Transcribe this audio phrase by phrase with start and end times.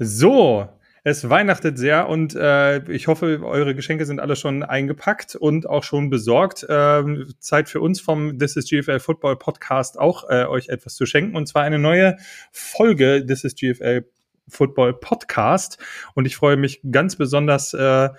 [0.00, 0.68] So,
[1.02, 5.82] es weihnachtet sehr und äh, ich hoffe, eure Geschenke sind alle schon eingepackt und auch
[5.82, 6.64] schon besorgt.
[6.68, 11.04] Ähm, Zeit für uns vom This is GFL Football Podcast auch äh, euch etwas zu
[11.04, 12.16] schenken und zwar eine neue
[12.52, 14.04] Folge This is GFL
[14.46, 15.78] Football Podcast
[16.14, 18.10] und ich freue mich ganz besonders äh,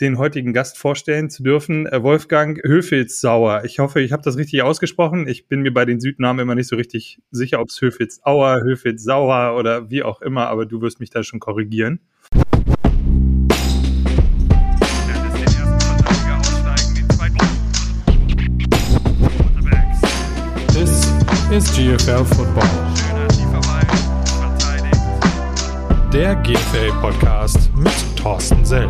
[0.00, 3.64] den heutigen Gast vorstellen zu dürfen, äh, Wolfgang Höfelsauer.
[3.64, 5.26] Ich hoffe, ich habe das richtig ausgesprochen.
[5.28, 9.56] Ich bin mir bei den Südnamen immer nicht so richtig sicher, ob es Höfelsauer, Höfelsauer
[9.56, 12.00] oder wie auch immer, aber du wirst mich da schon korrigieren.
[20.72, 21.12] This
[21.50, 22.68] is GFL Football.
[26.12, 28.88] Der GFL Podcast mit Thorsten Sell.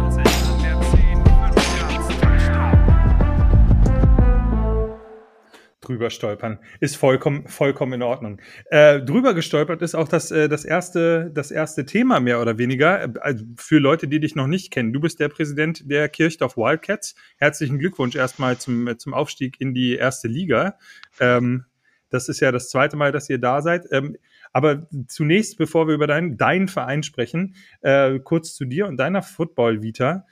[5.85, 6.59] Drüber stolpern.
[6.81, 8.41] Ist vollkommen, vollkommen in Ordnung.
[8.71, 13.05] Äh, drüber gestolpert ist auch das, äh, das, erste, das erste Thema mehr oder weniger.
[13.05, 14.93] Äh, also für Leute, die dich noch nicht kennen.
[14.93, 17.15] Du bist der Präsident der Kirchdorf Wildcats.
[17.37, 20.79] Herzlichen Glückwunsch erstmal zum, zum Aufstieg in die erste Liga.
[21.21, 21.65] Ähm,
[22.11, 23.87] das ist ja das zweite Mal, dass ihr da seid.
[23.91, 24.17] Ähm,
[24.53, 29.23] aber zunächst, bevor wir über deinen, deinen Verein sprechen, äh, kurz zu dir und deiner
[29.23, 30.25] Football-Vita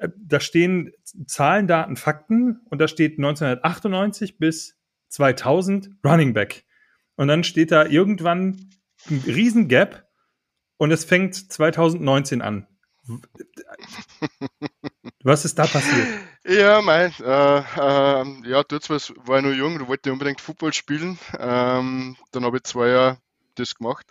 [0.00, 0.92] äh, da stehen
[1.26, 4.79] Zahlen, Daten, Fakten und da steht 1998 bis
[5.10, 6.64] 2000 Running Back.
[7.16, 8.70] Und dann steht da irgendwann
[9.10, 10.08] ein riesen Gap
[10.78, 12.66] und es fängt 2019 an.
[15.22, 16.06] Was ist da passiert?
[16.46, 18.96] Ja, mein, äh, äh, ja, dort war
[19.38, 21.18] ich noch jung, da wollte ich unbedingt Football spielen.
[21.38, 23.18] Ähm, dann habe ich zwei Jahre
[23.56, 24.06] das gemacht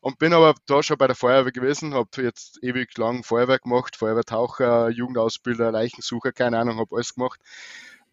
[0.00, 3.96] und bin aber da schon bei der Feuerwehr gewesen, habe jetzt ewig lang Feuerwehr gemacht,
[3.96, 7.40] Feuerwehrtaucher, Jugendausbilder, Leichensucher, keine Ahnung, habe alles gemacht.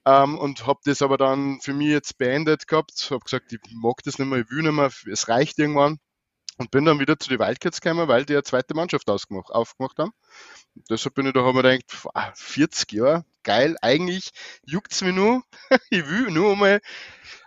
[0.06, 3.08] Ähm, und habe das aber dann für mich jetzt beendet gehabt.
[3.09, 6.00] Habe gesagt, ich mag das nicht mehr, ich will nicht mehr, es reicht irgendwann.
[6.58, 10.12] Und bin dann wieder zu den Wildcats gekommen, weil die eine zweite Mannschaft aufgemacht haben.
[10.75, 14.31] Und deshalb bin ich da, habe mir gedacht, 40 Jahre, geil, eigentlich
[14.65, 15.44] juckt es mich nur.
[15.89, 16.81] ich will nur einmal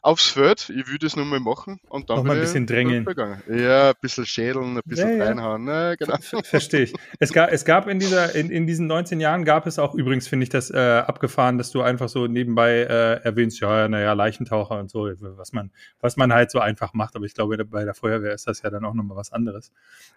[0.01, 3.07] aufs Feld, ich will das nur mal machen und dann noch mal ein bisschen drängeln.
[3.49, 5.25] Ja, ein bisschen schädeln, ein bisschen ja, ja.
[5.25, 5.65] reinhauen.
[5.65, 6.17] Ne, genau.
[6.43, 6.95] Verstehe ich.
[7.19, 10.29] Es gab, es gab in, dieser, in, in diesen 19 Jahren gab es auch übrigens,
[10.29, 14.79] finde ich das äh, abgefahren, dass du einfach so nebenbei äh, erwähnst, ja, naja, Leichentaucher
[14.79, 17.17] und so, was man, was man halt so einfach macht.
[17.17, 19.73] Aber ich glaube, bei der Feuerwehr ist das ja dann auch nochmal was anderes.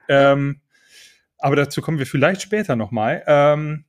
[0.07, 0.61] Ähm,
[1.39, 3.23] aber dazu kommen wir vielleicht später nochmal.
[3.25, 3.85] Ähm,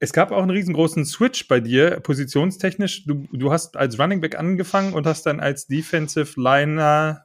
[0.00, 3.04] es gab auch einen riesengroßen Switch bei dir, positionstechnisch.
[3.04, 7.24] Du, du hast als Running Back angefangen und hast dann als Defensive Liner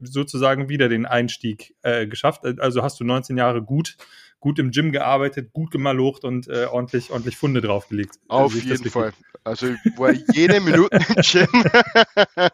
[0.00, 2.44] sozusagen wieder den Einstieg äh, geschafft.
[2.60, 3.96] Also hast du 19 Jahre gut
[4.42, 8.16] gut im Gym gearbeitet, gut gemalocht und äh, ordentlich, ordentlich Funde draufgelegt.
[8.26, 9.12] Auf jeden Fall.
[9.44, 11.48] Also ich war jede Minute im Gym.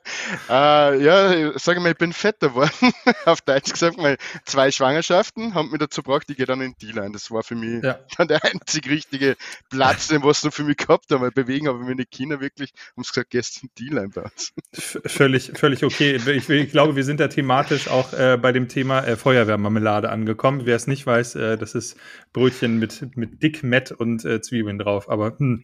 [0.48, 2.70] äh, ja, sage mal, ich bin fetter geworden.
[3.24, 6.92] Auf Deutsch gesagt, mal zwei Schwangerschaften haben mich dazu gebracht, ich gehe dann in die
[6.92, 7.98] line Das war für mich ja.
[8.16, 9.36] dann der einzig richtige
[9.70, 11.30] Platz, den was du für mich gehabt haben.
[11.34, 14.52] Bewegen aber meine Kinder wirklich, haben sie gesagt, gehst in die line bei uns.
[14.72, 16.16] Völlig, völlig okay.
[16.16, 20.62] Ich, ich, glaube, wir sind da thematisch auch äh, bei dem Thema äh, Feuerwehrmarmelade angekommen.
[20.64, 21.96] Wer es nicht weiß, äh, das ist ist
[22.32, 25.08] Brötchen mit, mit Dick, Mett und äh, Zwiebeln drauf.
[25.08, 25.62] Aber hm,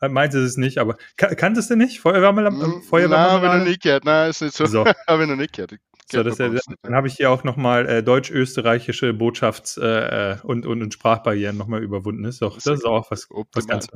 [0.00, 0.78] äh, meint es es nicht.
[0.78, 2.00] Aber kan kanntest du nicht?
[2.00, 2.82] Feuerwehrmarmelade?
[2.82, 3.10] Feuerwehrmarmelade?
[3.10, 4.04] Nein, habe ich noch nicht gehört.
[4.04, 4.66] Nein, ist nicht so.
[4.66, 4.84] so.
[5.06, 5.74] habe ich noch nicht gehört.
[6.08, 6.50] So, das, ja,
[6.82, 11.56] dann habe ich hier auch nochmal äh, deutsch-österreichische Botschafts- äh, äh, und, und, und Sprachbarrieren
[11.56, 12.22] nochmal überwunden.
[12.22, 13.88] Das ist, doch, das ist auch was, was ganz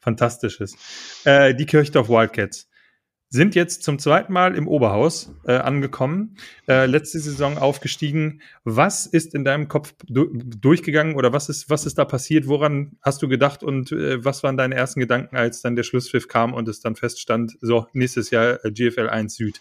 [0.00, 0.76] Fantastisches.
[1.24, 2.68] Äh, die Kirchdorf Wildcats
[3.30, 6.36] sind jetzt zum zweiten Mal im Oberhaus äh, angekommen,
[6.68, 8.42] äh, letzte Saison aufgestiegen.
[8.62, 12.46] Was ist in deinem Kopf du durchgegangen oder was ist, was ist da passiert?
[12.46, 16.28] Woran hast du gedacht und äh, was waren deine ersten Gedanken, als dann der Schlusspfiff
[16.28, 19.60] kam und es dann feststand, so nächstes Jahr äh, GFL 1 Süd?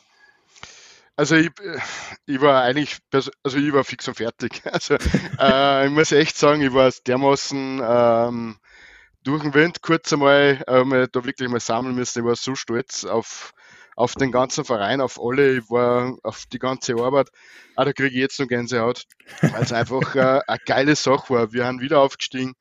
[1.16, 1.51] Also ich,
[2.25, 4.62] ich war eigentlich, also ich war fix und fertig.
[4.72, 4.97] Also
[5.40, 8.57] äh, ich muss echt sagen, ich war dermaßen ähm,
[9.23, 12.19] durch den Wind kurz einmal äh, da wirklich mal sammeln müssen.
[12.19, 13.53] Ich war so stolz auf,
[13.95, 17.29] auf den ganzen Verein, auf alle, ich war auf die ganze Arbeit.
[17.75, 19.03] Ah, da kriege ich jetzt noch Gänsehaut,
[19.41, 21.53] weil es einfach äh, eine geile Sache war.
[21.53, 22.53] Wir haben wieder aufgestiegen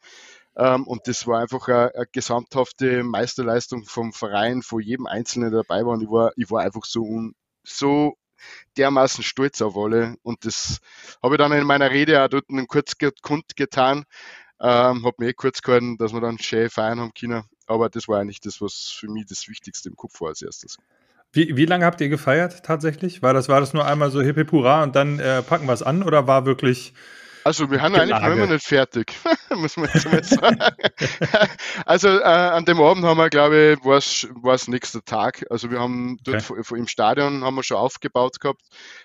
[0.56, 5.62] ähm, und das war einfach eine, eine, gesamthafte Meisterleistung vom Verein, von jedem Einzelnen, der
[5.62, 5.94] dabei war.
[5.94, 7.34] Und ich war, ich war einfach so, un,
[7.64, 8.16] so
[8.76, 10.16] dermaßen stolz auf alle.
[10.22, 10.78] Und das
[11.22, 14.04] habe ich dann in meiner Rede auch dort kurz kundgetan.
[14.62, 17.43] Ähm, habe mir eh kurz gehalten, dass wir dann schön feiern haben können.
[17.67, 20.79] Aber das war eigentlich das, was für mich das Wichtigste im Kopf war als erstes.
[21.32, 23.23] Wie, wie lange habt ihr gefeiert tatsächlich?
[23.23, 25.82] War das, war das nur einmal so hippie pura und dann äh, packen wir es
[25.82, 26.93] an oder war wirklich
[27.43, 29.14] Also wir haben eigentlich immer nicht fertig,
[29.56, 30.59] muss man jetzt mal sagen.
[31.87, 35.44] also äh, an dem Abend haben wir, glaube ich, war es nächster Tag.
[35.50, 36.79] Also wir haben dort okay.
[36.79, 38.62] im Stadion haben wir schon aufgebaut gehabt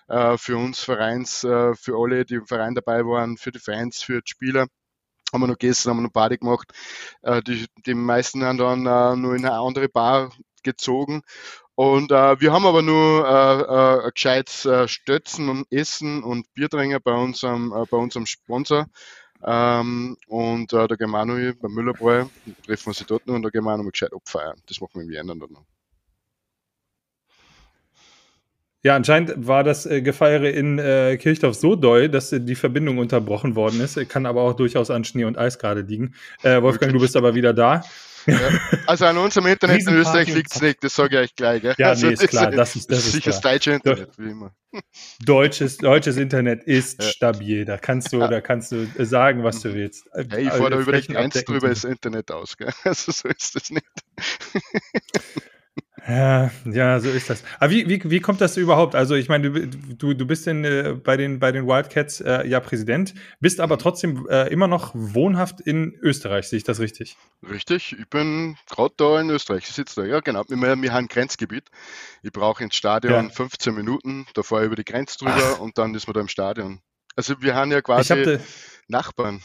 [0.09, 4.03] äh, für uns Vereins, äh, für alle, die im Verein dabei waren, für die Fans,
[4.03, 4.67] für die Spieler
[5.31, 6.71] haben wir noch gegessen, haben wir noch Party gemacht.
[7.21, 10.31] Äh, die, die meisten haben dann äh, nur in eine andere Bar
[10.63, 11.23] gezogen
[11.77, 16.99] und äh, wir haben aber nur äh, äh, gescheit äh, Stötzen und Essen und Bierdränger
[16.99, 18.87] bei unserem, äh, bei unserem Sponsor.
[19.43, 22.25] Ähm, und äh, da gehen wir auch noch beim Müllerbräu,
[22.65, 24.59] treffen wir sie dort noch und da gehen wir auch noch mal gescheit abfeiern.
[24.65, 25.76] Das machen wir im Jänner dann noch.
[28.87, 32.99] Ja, anscheinend war das äh, Gefeiere in äh, Kirchdorf so doll, dass äh, die Verbindung
[32.99, 33.99] unterbrochen worden ist.
[34.07, 36.15] Kann aber auch durchaus an Schnee und Eis gerade liegen.
[36.41, 37.83] Äh, Wolfgang, du bist aber wieder da.
[38.27, 38.37] Ja.
[38.85, 41.61] Also an unserem Internet in Österreich liegt es nicht, das sage ich euch gleich.
[41.63, 41.75] Gell?
[41.77, 42.49] Ja, also nee, ist klar.
[42.49, 44.53] Das ist, das ist sicher das deutsche Internet, wie immer.
[45.25, 47.09] Deutsches, deutsches Internet ist ja.
[47.09, 47.65] stabil.
[47.65, 48.29] Da kannst du, ja.
[48.29, 50.05] da kannst du sagen, was du willst.
[50.13, 52.55] Hey, ich fahre da über die Grenze drüber das Internet aus.
[52.55, 52.71] Gell?
[52.85, 53.85] Also so ist das nicht.
[56.07, 57.43] Ja, ja, so ist das.
[57.59, 58.95] Aber wie, wie, wie kommt das überhaupt?
[58.95, 62.47] Also, ich meine, du, du, du bist in, äh, bei, den, bei den Wildcats äh,
[62.47, 67.17] ja Präsident, bist aber trotzdem äh, immer noch wohnhaft in Österreich, sehe ich das richtig?
[67.49, 70.43] Richtig, ich bin gerade da in Österreich, ich sitze da, ja genau.
[70.47, 71.65] Wir, wir haben ein Grenzgebiet.
[72.23, 73.29] Ich brauche ins Stadion ja.
[73.29, 75.59] 15 Minuten, da fahre ich über die Grenze drüber Ach.
[75.59, 76.79] und dann ist man da im Stadion.
[77.17, 78.39] Also wir haben ja quasi
[78.87, 79.41] Nachbarn.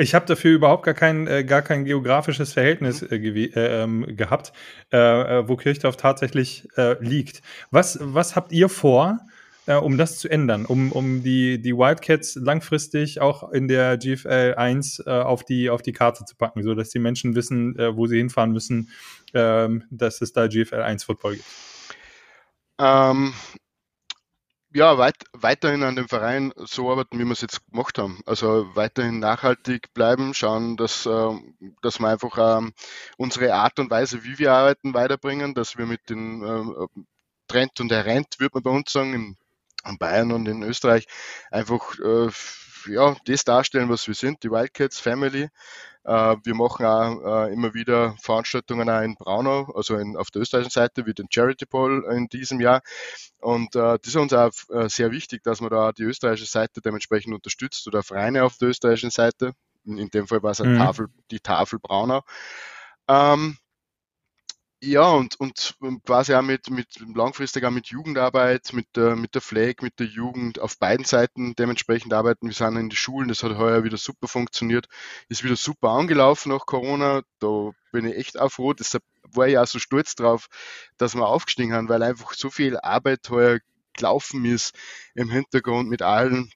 [0.00, 4.54] Ich habe dafür überhaupt gar kein, äh, gar kein geografisches Verhältnis äh, äh, ähm, gehabt,
[4.90, 7.42] äh, äh, wo Kirchdorf tatsächlich äh, liegt.
[7.70, 9.18] Was, was habt ihr vor,
[9.66, 15.06] um das zu ändern, um, um die, die Wildcats langfristig auch in der GFL 1
[15.06, 18.88] auf, die, auf die Karte zu packen, sodass die Menschen wissen, wo sie hinfahren müssen,
[19.32, 21.46] ähm, dass es da GFL 1 Football gibt?
[22.80, 23.32] Ähm,
[24.72, 28.20] ja, weit, weiterhin an dem Verein so arbeiten, wie wir es jetzt gemacht haben.
[28.26, 31.30] Also weiterhin nachhaltig bleiben, schauen, dass, äh,
[31.82, 32.70] dass wir einfach äh,
[33.16, 37.02] unsere Art und Weise, wie wir arbeiten, weiterbringen, dass wir mit den äh,
[37.48, 39.36] Trend und Rent, würde man bei uns sagen, in,
[39.88, 41.06] in Bayern und in Österreich,
[41.50, 42.30] einfach äh,
[42.86, 45.48] ja, das darstellen, was wir sind, die Wildcats Family.
[46.04, 50.42] Äh, wir machen auch äh, immer wieder Veranstaltungen auch in Braunau, also in, auf der
[50.42, 52.82] österreichischen Seite, wie den Charity Ball in diesem Jahr.
[53.38, 54.50] Und äh, das ist uns auch
[54.88, 59.10] sehr wichtig, dass man da die österreichische Seite dementsprechend unterstützt oder Vereine auf der österreichischen
[59.10, 59.52] Seite.
[59.84, 60.78] In, in dem Fall war es mhm.
[60.78, 62.22] Tafel, die Tafel Braunau.
[63.08, 63.56] Ähm,
[64.82, 69.42] ja, und, und quasi auch mit, mit langfristig auch mit Jugendarbeit, mit der, mit der
[69.42, 72.46] Flag, mit der Jugend auf beiden Seiten dementsprechend arbeiten.
[72.46, 74.86] Wir sind in die Schulen, das hat heuer wieder super funktioniert,
[75.28, 77.22] ist wieder super angelaufen nach Corona.
[77.40, 78.72] Da bin ich echt auch froh.
[78.72, 80.48] Deshalb war ich auch so stolz drauf,
[80.96, 83.58] dass wir aufgestiegen haben, weil einfach so viel Arbeit heuer
[83.92, 84.74] gelaufen ist
[85.14, 86.50] im Hintergrund mit allen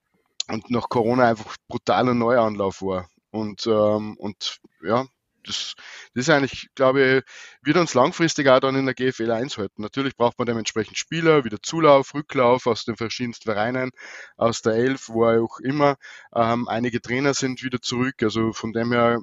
[0.49, 3.09] und nach Corona einfach brutaler Neuanlauf war.
[3.31, 5.06] Und, ähm, und ja,
[5.44, 5.75] das,
[6.14, 7.25] das ist eigentlich, glaube ich,
[7.62, 9.82] wird uns langfristig auch dann in der GFL 1 halten.
[9.82, 13.91] Natürlich braucht man dementsprechend Spieler, wieder Zulauf, Rücklauf aus den verschiedensten Vereinen,
[14.37, 15.96] aus der Elf, wo auch immer.
[16.35, 18.23] Ähm, einige Trainer sind wieder zurück.
[18.23, 19.19] Also von dem her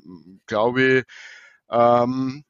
[0.47, 1.03] glaube ich,
[1.69, 2.43] ähm,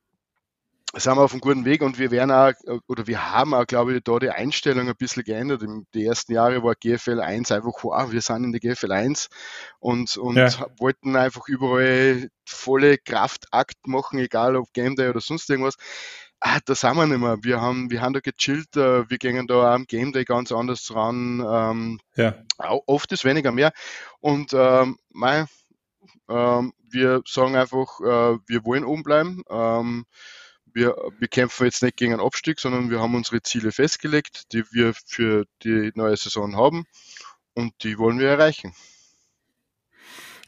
[0.93, 2.51] sind wir auf einem guten Weg und wir werden auch,
[2.87, 5.63] oder wir haben auch, glaube ich, da die Einstellung ein bisschen geändert.
[5.93, 9.29] Die ersten Jahre war GFL 1 einfach, wow, wir sind in der GFL 1
[9.79, 10.49] und, und ja.
[10.79, 15.75] wollten einfach überall volle Kraftakt machen, egal ob Game Day oder sonst irgendwas.
[16.41, 17.37] Ah, da sind wir nicht mehr.
[17.41, 20.93] Wir haben, wir haben da gechillt, äh, wir gehen da am Game Day ganz anders
[20.93, 21.39] ran.
[21.47, 22.35] Ähm, ja.
[22.57, 23.71] Oft ist weniger mehr.
[24.19, 25.45] Und ähm, mein,
[26.27, 29.43] ähm, wir sagen einfach, äh, wir wollen oben bleiben.
[29.49, 30.05] Ähm,
[30.73, 34.63] wir, wir kämpfen jetzt nicht gegen einen Abstieg, sondern wir haben unsere Ziele festgelegt, die
[34.71, 36.85] wir für die neue Saison haben
[37.53, 38.73] und die wollen wir erreichen.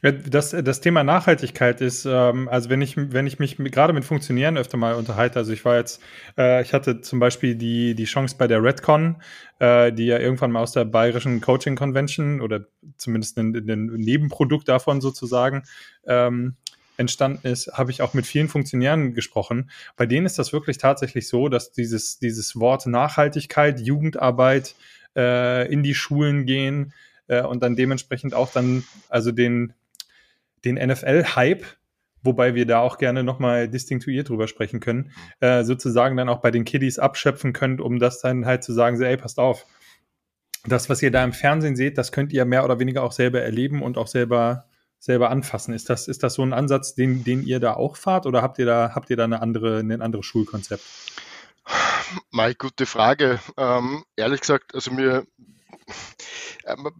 [0.02, 4.58] Das, das Thema Nachhaltigkeit ist, ähm, also wenn ich, wenn ich mich gerade mit Funktionären
[4.58, 6.02] öfter mal unterhalte, also ich war jetzt,
[6.36, 9.16] äh, ich hatte zum Beispiel die, die Chance bei der Redcon,
[9.60, 12.66] äh, die ja irgendwann mal aus der bayerischen Coaching Convention oder
[12.98, 15.62] zumindest ein, ein Nebenprodukt davon sozusagen
[16.06, 16.56] ähm,
[16.96, 19.70] entstanden ist, habe ich auch mit vielen Funktionären gesprochen.
[19.96, 24.74] Bei denen ist das wirklich tatsächlich so, dass dieses, dieses Wort Nachhaltigkeit, Jugendarbeit
[25.16, 26.92] äh, in die Schulen gehen
[27.26, 29.72] äh, und dann dementsprechend auch dann, also den,
[30.64, 31.64] den NFL-Hype,
[32.22, 36.50] wobei wir da auch gerne nochmal distinktuiert drüber sprechen können, äh, sozusagen dann auch bei
[36.50, 39.66] den Kiddies abschöpfen könnt, um das dann halt zu sagen, so, ey, passt auf,
[40.66, 43.42] das, was ihr da im Fernsehen seht, das könnt ihr mehr oder weniger auch selber
[43.42, 44.66] erleben und auch selber
[45.04, 45.74] selber anfassen.
[45.74, 48.58] Ist das, ist das so ein Ansatz, den, den ihr da auch fahrt oder habt
[48.58, 50.82] ihr da, habt ihr da eine andere, ein anderes Schulkonzept?
[52.30, 53.38] Meine gute Frage.
[53.56, 55.26] Ähm, ehrlich gesagt, also mir,
[56.66, 56.90] ähm,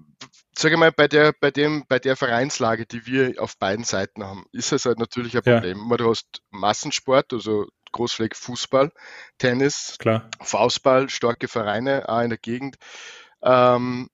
[0.56, 4.44] sage mal, bei der, bei dem, bei der Vereinslage, die wir auf beiden Seiten haben,
[4.52, 5.42] ist es halt natürlich ein.
[5.42, 5.88] Problem.
[5.90, 5.96] Ja.
[5.96, 8.90] Du hast Massensport, also Großfläche Fußball,
[9.38, 10.28] Tennis, Klar.
[10.40, 12.76] Faustball, starke Vereine auch in der Gegend.
[13.42, 14.08] Ähm,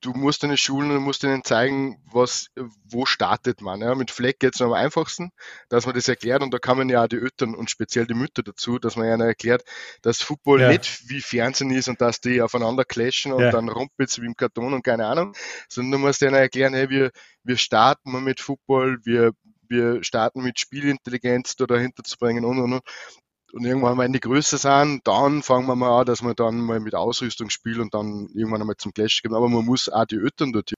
[0.00, 2.48] du musst deine Schulen und musst ihnen zeigen, was,
[2.84, 3.80] wo startet man.
[3.80, 3.94] Ja.
[3.94, 5.30] Mit Fleck geht es am einfachsten,
[5.68, 8.42] dass man das erklärt und da kommen ja auch die Eltern und speziell die Mütter
[8.42, 9.62] dazu, dass man ihnen erklärt,
[10.02, 10.68] dass Football Ja.
[10.68, 13.52] nicht wie Fernsehen ist und dass die aufeinander clashen und Ja.
[13.52, 15.34] dann rumpelt's wie im Karton und keine Ahnung,
[15.68, 17.10] sondern du musst ihnen erklären, hey, wir,
[17.42, 19.32] wir starten mal mit Football, wir,
[19.68, 22.82] wir starten mit Spielintelligenz da dahinter zu bringen und und und.
[23.58, 26.78] Und irgendwann, wenn die größer sind, dann fangen wir mal an, dass man dann mal
[26.78, 29.34] mit Ausrüstung spielt und dann irgendwann einmal zum Clash gehen.
[29.34, 30.72] Aber man muss auch die Eltern dort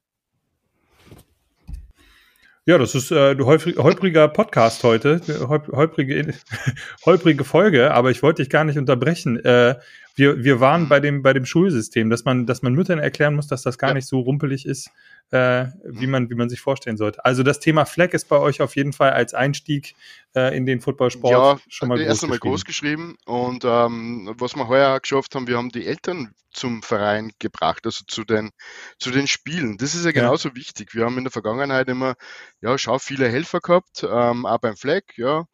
[2.65, 6.35] Ja, das ist äh, ein holprig, holpriger Podcast heute, holp, holprige,
[7.05, 9.45] holprige Folge, aber ich wollte dich gar nicht unterbrechen.
[9.45, 9.77] Äh,
[10.15, 13.47] wir, wir waren bei dem, bei dem Schulsystem, dass man, dass man Müttern erklären muss,
[13.47, 13.95] dass das gar Ja.
[13.95, 14.91] nicht so rumpelig ist,
[15.31, 17.25] äh, wie, man, wie man sich vorstellen sollte.
[17.25, 19.95] Also das Thema Flag ist bei euch auf jeden Fall als Einstieg
[20.35, 23.17] äh, in den Footballsport ja, schon mal groß erst einmal groß geschrieben.
[23.27, 28.05] Und ähm, was wir heuer geschafft haben, wir haben die Eltern zum Verein gebracht, also
[28.09, 28.51] zu den,
[28.99, 29.77] zu den Spielen.
[29.79, 30.23] Das ist ja Ja.
[30.23, 30.95] genauso wichtig.
[30.95, 32.17] Wir haben in der Vergangenheit immer,
[32.61, 35.45] ja, schau, viele Helfer gehabt, ähm, auch beim Flag, ja.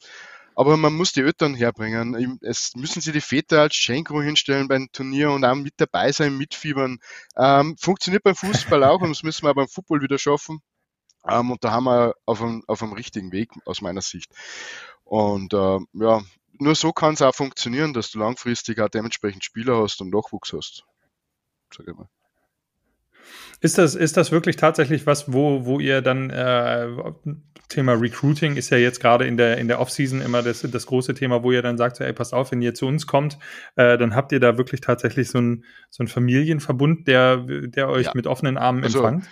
[0.57, 2.39] Aber man muss die Eltern herbringen.
[2.41, 6.39] Es müssen sie die Väter als Schenkro hinstellen beim Turnier und auch mit dabei sein,
[6.39, 6.99] mitfiebern.
[7.37, 10.63] Ähm, funktioniert beim Fußball auch und das müssen wir auch beim Football wieder schaffen.
[11.29, 14.33] Ähm, und da haben wir auf einem, auf einem richtigen Weg aus meiner Sicht.
[15.05, 16.23] Und äh, ja,
[16.59, 20.55] nur so kann es auch funktionieren, dass du langfristig auch dementsprechend Spieler hast und Nachwuchs
[20.55, 20.85] hast.
[21.71, 22.09] Sag ich mal.
[23.61, 26.89] Ist das, ist das wirklich tatsächlich was, wo, wo ihr dann äh,
[27.69, 31.15] Thema Recruiting ist ja jetzt gerade in der, in der Offseason immer das, das große
[31.15, 33.39] Thema, wo ihr dann sagt, so, ey, passt auf, wenn ihr zu uns kommt,
[33.75, 38.07] äh, dann habt ihr da wirklich tatsächlich so einen so einen Familienverbund, der, der euch
[38.07, 38.13] Ja.
[38.15, 39.27] mit offenen Armen Also, empfangt.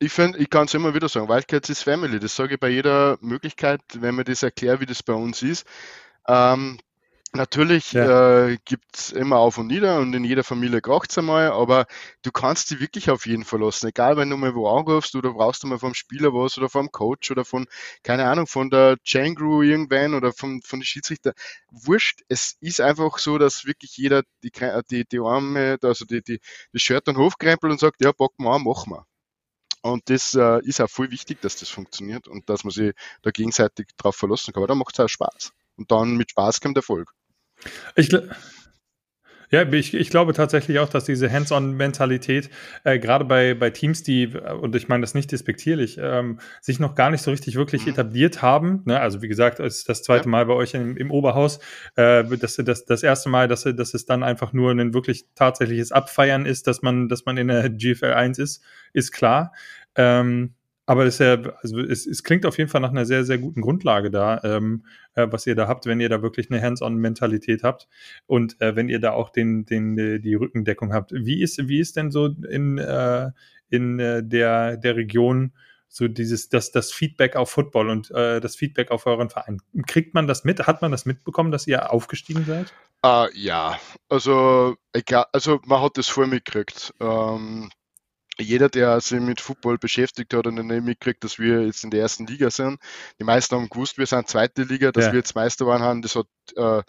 [0.00, 2.18] Ich finde, ich kann es immer wieder sagen, Wildcats ist Family.
[2.18, 5.66] Das sage ich bei jeder Möglichkeit, wenn man das erklärt, wie das bei uns ist.
[6.26, 6.78] Ähm,
[7.32, 8.10] natürlich Ja.
[8.48, 11.86] äh, gibt es immer auf und nieder und in jeder Familie kracht es einmal, aber
[12.22, 13.88] du kannst dich wirklich auf jeden verlassen.
[13.88, 16.90] Egal, wenn du mal wo anrufst oder brauchst du mal vom Spieler was oder vom
[16.92, 17.66] Coach oder von,
[18.02, 21.32] keine Ahnung, von der Chain Crew irgendwann oder von, von den Schiedsrichter.
[21.70, 24.50] Wurscht, es ist einfach so, dass wirklich jeder die,
[24.90, 26.40] die, die Arme, also die, die,
[26.72, 29.06] das Shirt dann hochkrempelt und sagt, ja, packen wir an, machen wir.
[29.82, 33.30] Und das äh, ist auch voll wichtig, dass das funktioniert und dass man sich da
[33.30, 34.62] gegenseitig drauf verlassen kann.
[34.62, 35.52] Aber dann macht es auch Spaß.
[35.76, 37.10] Und dann mit Spaß kommt Erfolg.
[37.96, 38.10] Ich,
[39.52, 42.50] ja, ich, ich glaube tatsächlich auch, dass diese Hands-on-Mentalität,
[42.84, 46.78] äh, gerade bei, bei Teams, die, äh, und ich meine das nicht despektierlich, ähm, sich
[46.78, 47.92] noch gar nicht so richtig wirklich Mhm.
[47.92, 48.82] etabliert haben.
[48.84, 49.00] Ne?
[49.00, 50.30] Also wie gesagt, es ist das zweite Ja.
[50.30, 51.58] Mal bei euch im, im Oberhaus.
[51.96, 55.90] Äh, das, das, das erste Mal, dass, dass es dann einfach nur ein wirklich tatsächliches
[55.90, 58.62] Abfeiern ist, dass man, dass man in der GFL 1 ist,
[58.92, 59.52] ist klar.
[59.96, 60.54] Ähm,
[60.90, 63.60] aber das ja, also es, es klingt auf jeden Fall nach einer sehr, sehr guten
[63.60, 67.86] Grundlage da, ähm, äh, was ihr da habt, wenn ihr da wirklich eine Hands-on-Mentalität habt
[68.26, 71.12] und äh, wenn ihr da auch den, den, äh, die Rückendeckung habt.
[71.12, 73.30] Wie ist, wie ist denn so in, äh,
[73.68, 75.52] in äh, der, der Region
[75.86, 79.62] so dieses, das, das Feedback auf Football und äh, das Feedback auf euren Verein?
[79.86, 80.66] Kriegt man das mit?
[80.66, 82.74] Hat man das mitbekommen, dass ihr aufgestiegen seid?
[83.04, 83.78] Äh, ja,
[84.08, 86.94] also, egal, also man hat das voll mitgekriegt.
[86.98, 87.70] Ähm,
[88.40, 91.90] jeder, der sich mit Football beschäftigt hat und dann nicht mitgekriegt, dass wir jetzt in
[91.90, 92.78] der ersten Liga sind.
[93.18, 95.12] Die meisten haben gewusst, wir sind zweite Liga, dass Ja.
[95.12, 96.02] wir jetzt Meister waren haben.
[96.02, 96.82] Das hat, äh,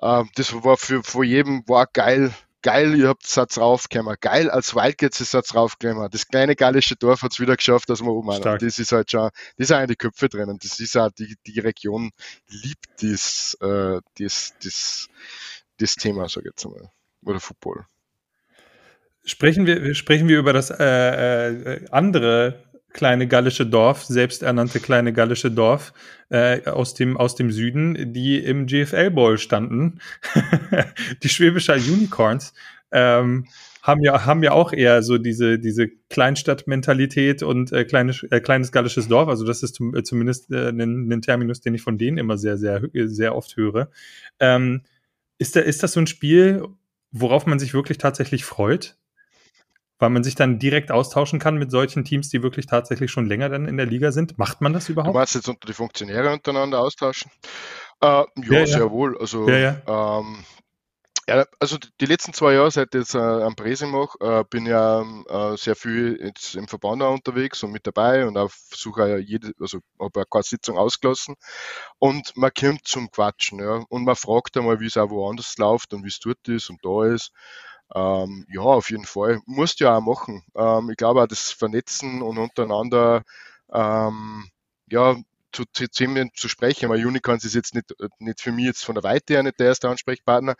[0.00, 2.32] äh, das war für, vor jedem war geil.
[2.64, 4.16] Geil, ihr habt Satz raufgekommen.
[4.20, 6.08] Geil, als Wildcats ist Satz raufgekommen.
[6.12, 8.32] Das kleine gallische Dorf hat es wieder geschafft, dass wir oben.
[8.36, 8.60] Stark.
[8.60, 10.58] Das ist halt schon, das sind die Köpfe drinnen.
[10.62, 12.12] Das ist auch, die, die Region
[12.46, 15.08] liebt das, äh, das, das,
[15.78, 16.88] das Thema, sag ich jetzt mal.
[17.24, 17.84] Oder Football.
[19.24, 22.62] Sprechen wir, sprechen wir über das äh, äh, andere
[22.92, 25.92] kleine gallische Dorf, selbsternannte kleine gallische Dorf
[26.28, 30.00] äh, aus, dem, aus dem Süden, die im GFL Bowl standen.
[31.22, 32.52] die Schwäbischer Unicorns
[32.90, 33.46] ähm,
[33.82, 38.70] haben ja, haben ja auch eher so diese, diese Kleinstadtmentalität und äh, kleine, äh, kleines
[38.70, 39.28] gallisches Dorf.
[39.28, 42.58] Also das ist zum, äh, zumindest äh, ein, Terminus, den ich von denen immer sehr,
[42.58, 43.90] sehr, sehr oft höre.
[44.38, 44.82] Ähm,
[45.38, 46.64] ist, da, ist das so ein Spiel,
[47.10, 48.96] worauf man sich wirklich tatsächlich freut?
[50.02, 53.48] Weil man sich dann direkt austauschen kann mit solchen Teams, die wirklich tatsächlich schon länger
[53.48, 54.36] dann in der Liga sind.
[54.36, 55.14] Macht man das Du überhaupt?
[55.14, 57.30] meinst jetzt unter die Funktionäre untereinander austauschen?
[58.00, 58.66] Äh, ja, Ja, ja.
[58.66, 59.16] sehr wohl.
[59.18, 60.18] Also, Ja, ja.
[60.18, 60.44] Ähm,
[61.28, 64.66] ja, also die- letzten zwei Jahre, seit ich jetzt äh, am Presi mache, äh, bin
[64.66, 69.08] ja äh, sehr viel jetzt im Verband auch unterwegs und mit dabei und auch versuche
[69.08, 71.36] ja jede, also habe ja keine Sitzung ausgelassen
[71.98, 75.94] und man kommt zum Quatschen, ja, und man fragt einmal, wie es auch woanders läuft
[75.94, 77.32] und wie es dort ist und da ist.
[77.94, 79.40] Ähm, ja, auf jeden Fall.
[79.46, 80.42] Musst du ja auch machen.
[80.54, 83.22] Ähm, ich glaube auch das Vernetzen und untereinander
[83.72, 84.48] ähm,
[84.88, 85.16] ja,
[85.52, 86.88] zu, zu Themen zu sprechen.
[86.88, 89.66] Weil Unicorns ist jetzt nicht, nicht für mich jetzt von der Weite her nicht der
[89.68, 90.54] erste Ansprechpartner.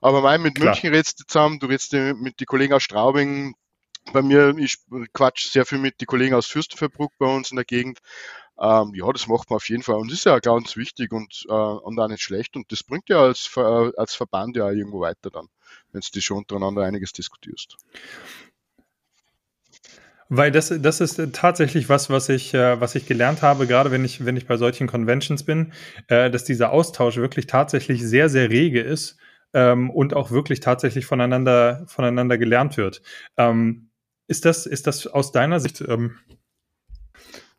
[0.00, 0.68] Aber mein mit Klar.
[0.68, 3.54] München redest du zusammen, du redest mit den Kollegen aus Straubing,
[4.12, 4.76] bei mir, ich
[5.12, 7.98] quatsch sehr viel mit den Kollegen aus Fürstenfeldbruck bei uns in der Gegend.
[8.60, 11.44] Ähm, ja, das macht man auf jeden Fall und ist ja auch ganz wichtig und,
[11.48, 15.00] äh, und auch nicht schlecht und das bringt ja als, als Verband ja auch irgendwo
[15.00, 15.46] weiter dann,
[15.92, 17.76] wenn du schon untereinander einiges diskutierst.
[20.30, 24.04] Weil das, das ist tatsächlich was, was ich, äh, was ich gelernt habe, gerade wenn
[24.04, 25.72] ich, wenn ich bei solchen Conventions bin,
[26.08, 29.16] äh, dass dieser Austausch wirklich tatsächlich sehr, sehr rege ist
[29.54, 33.00] ähm, und auch wirklich tatsächlich voneinander, voneinander gelernt wird.
[33.38, 33.90] Ähm,
[34.26, 36.18] ist das, ist das aus deiner Sicht ähm,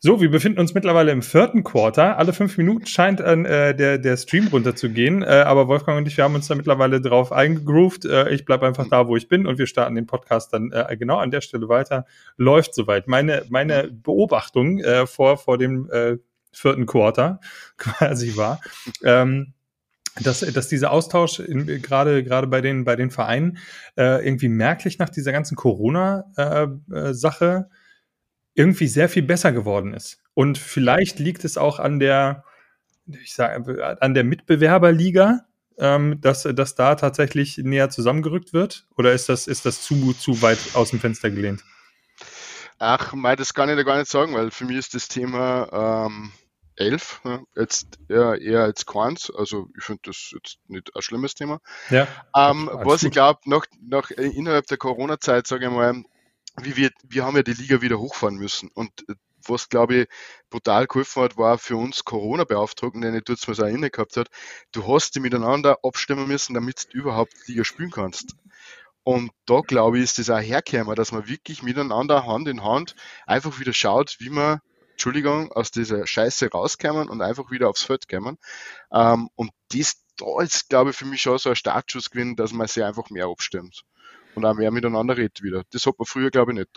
[0.02, 2.18] so, wir befinden uns mittlerweile im vierten Quarter.
[2.18, 5.24] Alle fünf Minuten scheint äh, der, der Stream runterzugehen.
[5.24, 8.06] Äh, aber Wolfgang und ich, wir haben uns da mittlerweile drauf eingegroovt.
[8.06, 10.96] Äh, ich bleibe einfach da, wo ich bin und wir starten den Podcast dann äh,
[10.96, 12.06] genau an der Stelle weiter.
[12.38, 13.10] Läuft soweit.
[13.10, 16.16] Meine, meine Beobachtung äh, vor, vor dem äh,
[16.54, 17.42] vierten Quarter
[17.78, 18.62] quasi war,
[19.04, 19.54] ähm,
[20.24, 23.58] dass, dass dieser Austausch gerade gerade bei den bei den Vereinen
[23.98, 27.74] äh, irgendwie merklich nach dieser ganzen Corona-Sache äh,
[28.60, 30.22] irgendwie sehr viel besser geworden ist.
[30.34, 32.44] Und vielleicht liegt es auch an der,
[33.08, 35.46] ich sage, an der Mitbewerberliga,
[35.78, 38.86] ähm, dass, dass da tatsächlich näher zusammengerückt wird?
[38.98, 41.64] Oder ist das, ist das zu, zu weit aus dem Fenster gelehnt?
[42.80, 46.08] Ach, mei, das kann ich da gar nicht sagen, weil für mich ist das Thema
[46.08, 46.34] ähm,
[46.76, 47.44] 11 ne?
[47.56, 49.32] jetzt eher, eher als keins.
[49.34, 51.62] Also ich finde das jetzt nicht ein schlimmes Thema.
[51.90, 53.04] Ja, ähm, was gut.
[53.04, 56.04] ich glaube, noch, noch innerhalb der Corona-Zeit, sage ich mal,
[56.66, 58.70] wie wir, wir haben ja die Liga wieder hochfahren müssen.
[58.74, 59.16] Und äh,
[59.48, 60.08] was, glaube ich,
[60.50, 64.30] brutal geholfen hat, war für uns Corona-Beauftragten, den ich dort mal so inne gehabt hat,
[64.72, 68.36] du hast die miteinander abstimmen müssen, damit du überhaupt Liga spielen kannst.
[69.04, 72.96] Und da, glaube ich, ist das auch hergekommen, dass man wirklich miteinander Hand in Hand
[73.26, 74.60] einfach wieder schaut, wie man,
[74.92, 78.38] Entschuldigung, aus dieser Scheiße rauskommen und einfach wieder aufs Feld kommen.
[78.92, 82.52] Ähm, und das, da ist, glaube ich, für mich schon so ein Startschuss gewesen, dass
[82.52, 83.84] man sich einfach mehr abstimmt
[84.36, 85.64] und auch mehr miteinander redet wieder.
[85.72, 86.70] Das hat man früher, glaube ich, nicht.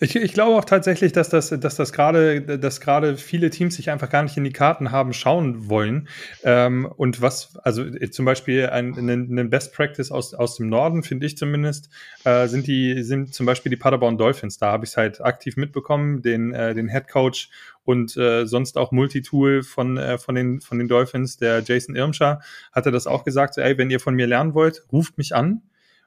[0.00, 3.90] Ich, ich glaube auch tatsächlich, dass das, dass das gerade, dass gerade viele Teams sich
[3.90, 6.08] einfach gar nicht in die Karten haben schauen wollen.
[6.42, 11.04] Ähm, und was, also äh, zum Beispiel ein, ein Best Practice aus, aus dem Norden,
[11.04, 11.90] finde ich zumindest,
[12.24, 14.58] äh, sind die, sind zum Beispiel die Paderborn Dolphins.
[14.58, 17.50] Da habe ich es halt aktiv mitbekommen, den, äh, den Head Coach
[17.84, 22.40] und äh, sonst auch Multitool von, äh, von, den, von den Dolphins, der Jason Irmscher,
[22.72, 25.62] hatte das auch gesagt, so, ey, wenn ihr von mir lernen wollt, ruft mich an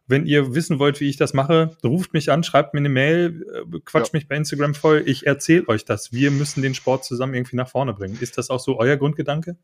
[0.08, 3.46] wenn ihr wissen wollt, wie ich das mache, ruft mich an, schreibt mir eine Mail,
[3.54, 4.18] äh, quatscht ja.
[4.18, 5.04] mich bei Instagram voll.
[5.06, 6.12] Ich erzähle euch das.
[6.12, 8.18] Wir müssen den Sport zusammen irgendwie nach vorne bringen.
[8.20, 9.58] Ist das auch so euer Grundgedanke?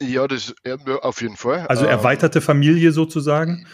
[0.00, 0.54] Ja, das
[1.02, 1.66] auf jeden Fall.
[1.66, 3.66] Also ähm, erweiterte Familie sozusagen?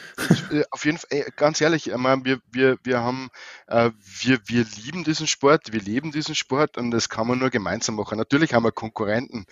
[0.50, 3.28] Äh, auf jeden Fall, ganz ehrlich, wir, wir, wir haben,
[3.66, 7.50] äh, wir, wir lieben diesen Sport, wir leben diesen Sport und das kann man nur
[7.50, 8.16] gemeinsam machen.
[8.16, 9.44] Natürlich haben wir Konkurrenten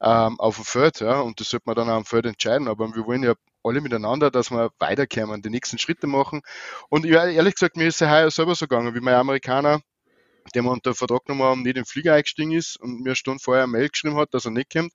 [0.00, 2.94] ähm, auf dem Feld, ja, und das sollte man dann auch am Feld entscheiden, aber
[2.94, 6.42] wir wollen ja alle miteinander, dass wir weiterkommen, die nächsten Schritte machen.
[6.88, 9.80] Und ja, ehrlich gesagt, mir ist es heuer selber so gegangen, wie mein Amerikaner,
[10.54, 13.40] der mir unter Vertrag genommen haben, nicht in den Flieger eingestiegen ist und mir Stunden
[13.40, 14.92] vorher eine Mail geschrieben hat, dass er nicht kommt.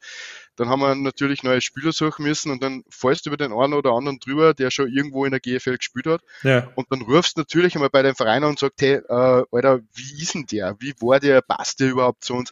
[0.55, 3.73] Dann haben wir natürlich neue Spieler suchen müssen und dann fällst du über den einen
[3.73, 6.21] oder anderen drüber, der schon irgendwo in der GFL gespielt hat.
[6.43, 6.71] Ja.
[6.75, 10.21] Und dann rufst du natürlich einmal bei den Vereinen und sagst, hey, äh, Alter, wie
[10.21, 10.75] ist denn der?
[10.79, 11.41] Wie war der?
[11.41, 12.51] Passt der überhaupt zu uns?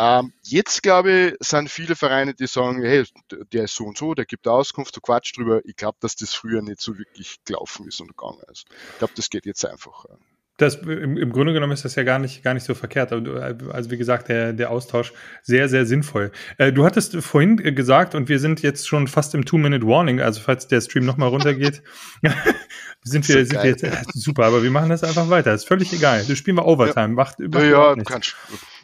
[0.00, 3.04] Ähm, jetzt, glaube ich, sind viele Vereine, die sagen, hey,
[3.52, 5.60] der ist so und so, der gibt Auskunft, du quatscht drüber.
[5.64, 8.66] Ich glaube, dass das früher nicht so wirklich gelaufen ist und gegangen ist.
[8.92, 10.18] Ich glaube, das geht jetzt einfacher.
[10.56, 13.12] Das, im, im, Grunde genommen ist das ja gar nicht, gar nicht so verkehrt.
[13.12, 16.32] Also wie gesagt, der, der Austausch sehr, sehr sinnvoll.
[16.58, 20.66] Äh, du hattest vorhin gesagt, und wir sind jetzt schon fast im Two-Minute-Warning, also falls
[20.66, 21.82] der Stream nochmal runtergeht,
[23.04, 25.54] sind, wir, so sind wir jetzt äh, super, aber wir machen das einfach weiter.
[25.54, 26.24] Ist völlig egal.
[26.24, 27.14] Du spielen wir Overtime, ja.
[27.14, 28.10] macht überhaupt ja, nichts.
[28.10, 28.36] Kannst.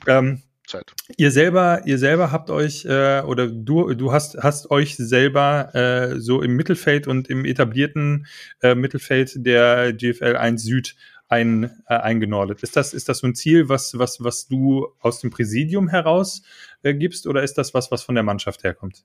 [0.07, 0.93] Ähm, Zeit.
[1.17, 6.21] Ihr selber, ihr selber habt euch äh, oder du, du hast, hast euch selber äh,
[6.21, 8.27] so im Mittelfeld und im etablierten
[8.63, 10.97] äh, Mittelfeld der GFL 1 Süd
[11.29, 12.63] ein, äh, eingenordet.
[12.63, 16.43] Ist das, ist das so ein Ziel, was, was, was du aus dem Präsidium heraus
[16.83, 19.05] äh, gibst oder ist das was, was von der Mannschaft herkommt?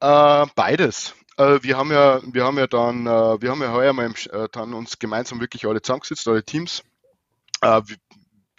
[0.00, 1.14] Äh, beides.
[1.36, 4.48] Äh, wir haben ja, wir haben ja dann, äh, wir haben ja heuer mal äh,
[4.50, 6.82] dann uns gemeinsam wirklich alle zusammengesetzt, alle Teams.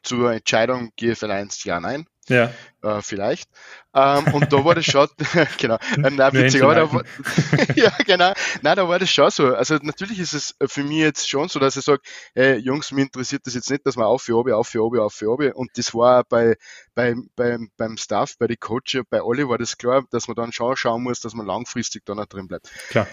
[0.10, 2.06] Äh, zur Entscheidung GFL 1 ja, nein.
[2.28, 2.54] Ja.
[2.84, 3.50] Äh, vielleicht.
[3.94, 5.08] Ähm, und da war das schon,
[5.58, 7.04] genau, äh, nein, witzig, aber da war,
[7.76, 9.56] ja, genau, nein, da war das schon so.
[9.56, 12.02] Also natürlich ist es für mich jetzt schon so, dass ich sage,
[12.36, 15.00] hey, Jungs, mir interessiert das jetzt nicht, dass man auf für obi, auf für obi,
[15.00, 15.52] auf für obi.
[15.52, 16.56] Und das war bei,
[16.94, 20.52] bei, beim, beim Staff, bei den Coaches, bei alle war das klar, dass man dann
[20.52, 22.70] schon schauen muss, dass man langfristig da noch drin bleibt.
[22.90, 23.08] Klar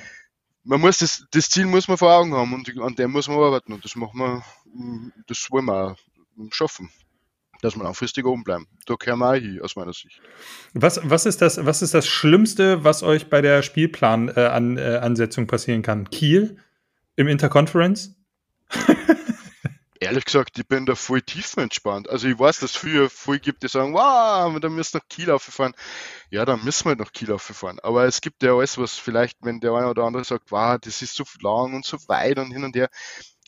[0.67, 3.39] man muss das, das Ziel muss man vor Augen haben und an dem muss man
[3.39, 4.43] arbeiten und das machen wir,
[5.29, 5.97] das wollen wir auch
[6.51, 6.91] schaffen
[7.63, 8.67] dass wir langfristig oben bleiben.
[8.87, 10.21] Da wir auch hin, aus meiner Sicht.
[10.75, 15.49] Was, was, ist, das, was ist das Schlimmste, was euch bei der Spielplanansetzung äh, äh,
[15.49, 16.11] passieren kann?
[16.11, 16.59] Kiel
[17.17, 18.15] im Interconference?
[19.99, 22.11] Ehrlich gesagt, ich bin da voll tiefenentspannt.
[22.11, 25.09] Also ich weiß, dass es früher voll gibt, die sagen, wow, dann müssen wir nach
[25.09, 25.75] Kiel auffahren.
[26.31, 27.81] Ja, dann müssen wir halt nach Kiel auffahren.
[27.81, 31.01] Aber es gibt ja alles, was vielleicht, wenn der eine oder andere sagt, wow, das
[31.01, 32.91] ist so lang und so weit und hin und her.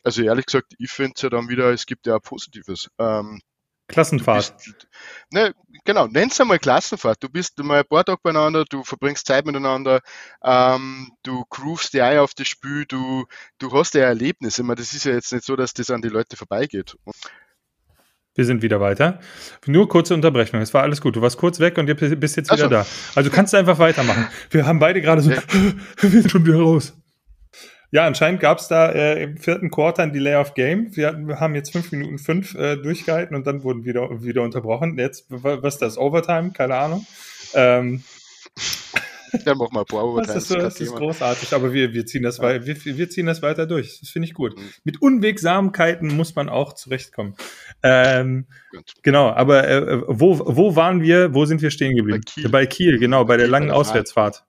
[0.09, 2.89] Also ehrlich gesagt, ich finde es ja dann wieder, es gibt ja auch Positives.
[2.99, 3.43] Ähm,
[3.89, 4.57] Klassenfahrt.
[4.57, 4.89] Bist,
[5.31, 5.53] ne,
[5.85, 7.23] genau, nenn's einmal Klassenfahrt.
[7.23, 10.01] Du bist mal ein paar Tage beieinander, du verbringst Zeit miteinander,
[10.43, 13.27] ähm, du groovst die Eier auf das Spiel, du,
[13.59, 14.63] du hast ja Erlebnisse.
[14.63, 16.97] meine, das ist ja jetzt nicht so, dass das an die Leute vorbeigeht.
[18.35, 19.21] Wir sind wieder weiter.
[19.67, 20.63] Nur kurze Unterbrechung.
[20.63, 21.17] Es war alles gut.
[21.17, 22.69] Du warst kurz weg und bist jetzt wieder also.
[22.69, 22.87] da.
[23.15, 24.27] Also kannst du einfach weitermachen.
[24.51, 25.43] Wir haben beide gerade so, ja.
[26.01, 26.95] wir sind schon wieder raus.
[27.91, 30.95] Ja, anscheinend gab es da äh, im vierten Quarter ein Delay of Game.
[30.95, 34.43] Wir, hatten, wir haben jetzt fünf Minuten fünf äh, durchgehalten und dann wurden wieder, wieder
[34.43, 34.99] unterbrochen.
[34.99, 35.97] Jetzt, was ist das?
[35.97, 36.53] Overtime?
[36.53, 37.07] Keine Ahnung.
[37.55, 38.05] Ähm,
[39.45, 40.35] dann machen wir ein paar Overtime.
[40.35, 42.65] Das ist, das ist großartig, aber wir, wir, ziehen das ja.
[42.67, 44.01] wir, wir ziehen das weiter durch.
[44.01, 44.59] Das finde ich gut.
[44.59, 44.71] Mhm.
[44.85, 47.37] Mit Unwegsamkeiten muss man auch zurechtkommen.
[47.83, 48.47] Ähm,
[49.03, 52.21] genau, aber äh, wo, wo waren wir, wo sind wir stehen geblieben?
[52.25, 54.45] Bei Kiel, bei Kiel genau, bei der langen Auswärtsfahrt.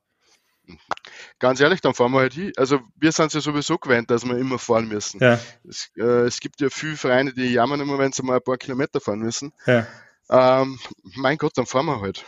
[1.40, 2.52] Ganz ehrlich, dann fahren wir halt hin.
[2.56, 5.20] Also wir sind ja sowieso gewöhnt, dass wir immer fahren müssen.
[5.20, 5.40] Ja.
[5.66, 8.58] Es, äh, es, gibt ja viele Vereine, die jammern immer, wenn sie mal ein paar
[8.58, 9.52] Kilometer fahren müssen.
[9.66, 9.86] Ja.
[10.28, 10.78] Ähm,
[11.16, 12.24] mein Gott, dann fahren wir halt.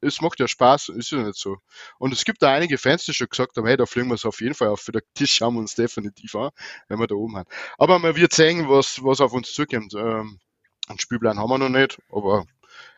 [0.00, 1.58] Es macht ja Spaß, ist ja nicht so.
[1.98, 4.26] Und es gibt da einige Fans, die schon gesagt haben, hey, da fliegen wir es
[4.26, 4.80] auf jeden Fall auf.
[4.80, 6.50] Für den Tisch schauen wir uns definitiv an,
[6.88, 7.48] wenn wir da oben haben.
[7.78, 9.94] Aber man wird sehen, was, was auf uns zukommt.
[9.94, 10.40] Ähm,
[10.88, 12.46] einen Spielplan haben wir noch nicht, aber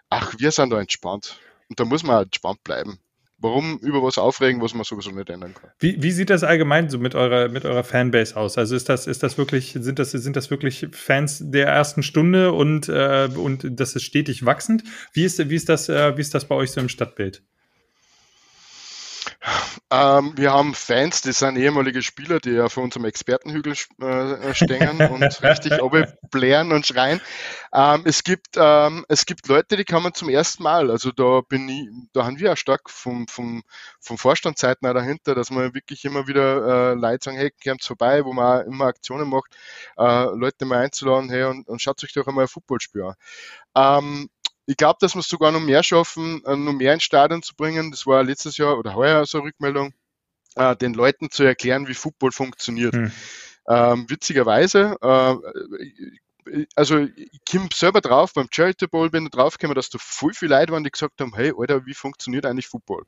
[0.09, 1.39] ach, wir sind da entspannt.
[1.69, 2.99] Und da muss man halt entspannt bleiben.
[3.41, 5.71] Warum über was aufregen, was man sowieso nicht ändern kann?
[5.79, 8.59] Wie, wie sieht das allgemein so mit eurer, mit eurer Fanbase aus?
[8.59, 12.53] Also ist das, ist das wirklich, sind das, sind das wirklich Fans der ersten Stunde
[12.53, 14.83] und, äh, und das ist stetig wachsend?
[15.13, 17.45] Wie ist, wie ist das, äh, wie ist das bei euch so im Stadtbild?
[19.91, 25.01] Ähm, wir haben Fans, die sind ehemalige Spieler, die ja vor unserem Expertenhügel äh, stehen
[25.11, 25.73] und richtig
[26.31, 27.21] blären und schreien.
[27.73, 30.91] Ähm, es, gibt, ähm, es gibt Leute, die kommen zum ersten Mal.
[30.91, 33.63] Also da bin ich, da haben wir auch stark vom, vom,
[34.01, 38.33] vom Vorstandzeiten dahinter, dass man wirklich immer wieder äh, Leute sagen, hey, kommt vorbei, wo
[38.33, 39.57] man immer Aktionen macht,
[39.97, 43.15] äh, Leute mal einzuladen, hey, und, und schaut euch doch einmal ein Footballspiel an.
[43.75, 44.31] Ähm,
[44.69, 47.57] ich glaube, dass wir es sogar noch mehr schaffen, äh, noch mehr ins Stadion zu
[47.57, 47.91] bringen.
[47.91, 49.95] Das war letztes Jahr oder heuer so eine Rückmeldung,
[50.57, 52.95] äh, den Leuten zu erklären, wie Football funktioniert.
[52.95, 53.11] Hm.
[53.67, 59.89] Ähm, witzigerweise, äh, also ich komme selber drauf, beim Charity Bowl bin ich draufgekommen, dass
[59.89, 63.05] da voll viele Leute waren, die gesagt haben, hey, Alter, wie funktioniert eigentlich Football?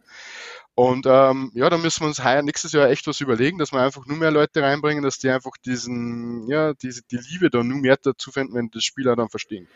[0.74, 3.82] Und ähm, ja, da müssen wir uns heuer nächstes Jahr echt was überlegen, dass wir
[3.82, 7.78] einfach nur mehr Leute reinbringen, dass die einfach diesen, ja, diese, die Liebe da nur
[7.78, 9.68] mehr dazu finden, wenn das Spieler dann verstehen.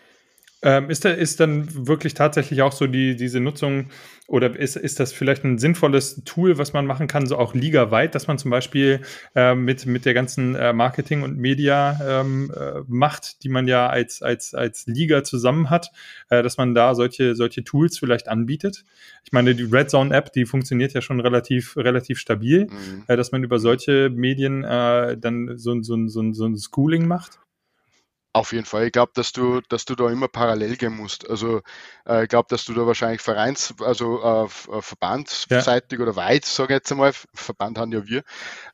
[0.65, 3.91] Ähm, ist, da, ist dann wirklich tatsächlich auch so die, diese Nutzung
[4.27, 8.15] oder ist, ist das vielleicht ein sinnvolles Tool, was man machen kann, so auch ligaweit,
[8.15, 9.03] dass man zum Beispiel
[9.35, 14.23] äh, mit, mit der ganzen äh, Marketing- und Media-Macht, ähm, äh, die man ja als,
[14.23, 15.91] als, als Liga zusammen hat,
[16.31, 18.87] äh, dass man da solche, solche Tools vielleicht anbietet?
[19.25, 23.03] Ich meine, die Red Zone-App, die funktioniert ja schon relativ, relativ stabil, mhm.
[23.07, 27.41] Äh, dass man über solche Medien äh, dann so, so, so, so ein Schooling macht?
[28.35, 28.87] Auf jeden Fall.
[28.87, 31.31] Ich glaube, dass du, dass du da immer parallel gehen musst.
[31.31, 31.63] Also
[32.05, 36.03] äh, ich glaube, dass du da wahrscheinlich Vereins, also äh, verbandsseitig ja.
[36.03, 38.25] oder weit, sage ich jetzt einmal, Verband haben ja wir,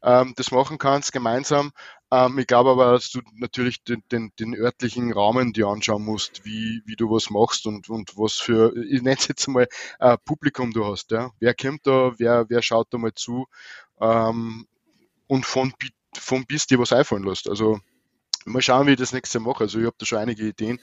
[0.02, 1.72] ähm, das machen kannst gemeinsam.
[2.10, 6.42] Ähm, ich glaube aber, dass du natürlich den, den, den örtlichen Rahmen dir anschauen musst,
[6.46, 9.68] wie, wie du was machst und, und was für, ich nenne es jetzt mal,
[9.98, 11.10] äh, Publikum du hast.
[11.10, 11.32] Ja?
[11.38, 13.46] Wer kommt da, wer, wer schaut da mal zu
[14.00, 14.66] ähm,
[15.26, 15.74] und von,
[16.16, 17.46] von bis dir was einfallen lässt.
[17.46, 17.78] Also
[18.46, 19.64] Mal schauen, wie ich das nächste mache.
[19.64, 20.80] Also ich habe da schon einige Ideen.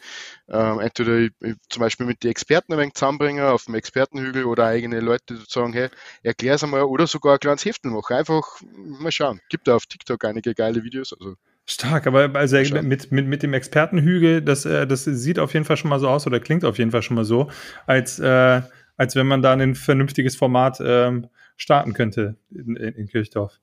[0.47, 4.45] Ähm, entweder ich, ich, zum Beispiel mit den Experten ein wenig zusammenbringen auf dem Expertenhügel
[4.45, 5.89] oder eigene Leute die sagen, hey,
[6.23, 8.15] erklär es einmal oder sogar ein kleines Heftel machen.
[8.15, 9.41] Einfach mal schauen.
[9.49, 11.13] Gibt da auf TikTok einige geile Videos.
[11.13, 11.35] Also
[11.69, 15.75] Stark, aber also mit, mit, mit dem Expertenhügel, das, äh, das sieht auf jeden Fall
[15.75, 17.49] schon mal so aus oder klingt auf jeden Fall schon mal so,
[17.85, 18.61] als, äh,
[18.95, 23.59] als wenn man da ein vernünftiges Format ähm, starten könnte in, in, in Kirchdorf.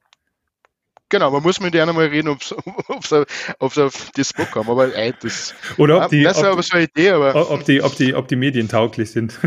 [1.14, 2.57] Genau, man muss mit denen mal reden, ob sie
[3.61, 4.68] auf das Bock haben.
[4.68, 7.53] Aber ey, das, Oder ob die, das ob, aber so eine Idee, aber.
[7.53, 9.38] Ob die, ob die, ob die Medien tauglich sind.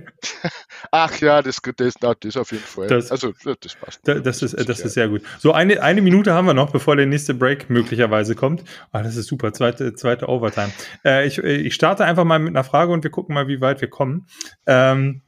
[0.90, 2.88] Ach ja, das, das, das auf jeden Fall.
[2.88, 4.00] Das, also, das passt.
[4.04, 5.22] Das, das ist, das ist sehr gut.
[5.38, 8.62] So, eine, eine Minute haben wir noch, bevor der nächste Break möglicherweise kommt.
[8.90, 9.54] Ah, das ist super.
[9.54, 10.72] Zweite, zweite Overtime.
[11.06, 13.80] Äh, ich, ich starte einfach mal mit einer Frage und wir gucken mal, wie weit
[13.80, 14.26] wir kommen.
[14.66, 15.22] Ähm,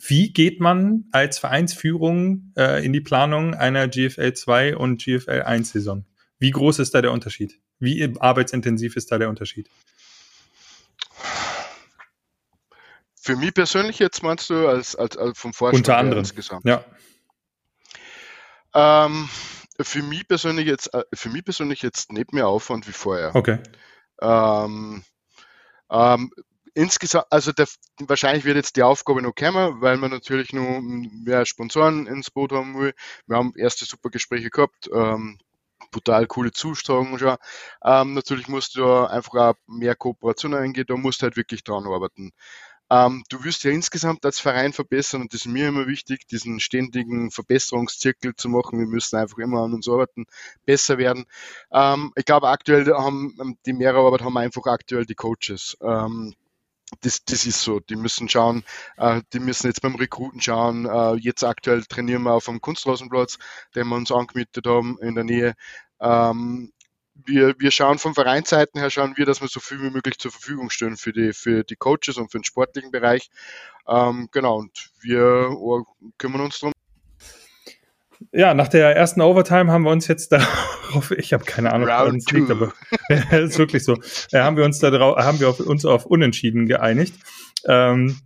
[0.00, 5.70] Wie geht man als Vereinsführung äh, in die Planung einer GFL 2 und GFL 1
[5.70, 6.04] Saison?
[6.38, 7.60] Wie groß ist da der Unterschied?
[7.78, 9.68] Wie arbeitsintensiv ist da der Unterschied?
[13.20, 16.18] Für mich persönlich jetzt meinst du als, als, als vom Vorstand Unter anderem.
[16.20, 16.64] insgesamt?
[16.66, 16.84] Ja.
[18.74, 19.28] Ähm,
[19.80, 23.34] für mich persönlich jetzt, äh, für mich persönlich jetzt nicht mehr Aufwand wie vorher.
[23.34, 23.58] Okay.
[24.20, 25.02] Ähm,
[25.90, 26.30] ähm,
[26.74, 27.66] insgesamt, also der,
[28.00, 32.52] wahrscheinlich wird jetzt die Aufgabe noch kommen, weil wir natürlich nur mehr Sponsoren ins Boot
[32.52, 32.94] haben will.
[33.26, 35.38] Wir haben erste super Gespräche gehabt, ähm,
[35.90, 37.36] brutal coole Zustrahlung schon.
[37.84, 41.86] Ähm, natürlich musst du einfach auch mehr Kooperation eingehen, da musst du halt wirklich dran
[41.86, 42.32] arbeiten.
[42.90, 46.60] Ähm, du wirst ja insgesamt als Verein verbessern und das ist mir immer wichtig, diesen
[46.60, 48.78] ständigen Verbesserungszirkel zu machen.
[48.78, 50.26] Wir müssen einfach immer an uns arbeiten,
[50.66, 51.24] besser werden.
[51.72, 55.76] Ähm, ich glaube, aktuell haben die Mehrarbeit haben einfach aktuell die Coaches.
[55.80, 56.34] Ähm,
[57.00, 57.80] das, das ist so.
[57.80, 58.64] Die müssen schauen,
[58.96, 60.86] äh, die müssen jetzt beim Rekruten schauen.
[60.86, 63.38] Äh, jetzt aktuell trainieren wir auf dem Kunstrasenplatz,
[63.74, 65.54] den wir uns angemietet haben in der Nähe.
[66.00, 66.72] Ähm,
[67.14, 70.32] wir, wir schauen von Vereinsseiten her, schauen wir, dass wir so viel wie möglich zur
[70.32, 73.30] Verfügung stellen für die, für die Coaches und für den sportlichen Bereich.
[73.86, 75.84] Ähm, genau, und wir oh,
[76.18, 76.73] kümmern uns darum.
[78.32, 82.30] Ja, nach der ersten Overtime haben wir uns jetzt darauf, ich habe keine Ahnung, es
[82.30, 82.72] liegt, aber
[83.08, 83.96] es ist wirklich so,
[84.32, 87.14] äh, haben wir uns da drauf, haben wir auf, uns auf Unentschieden geeinigt.
[87.66, 88.16] Ähm,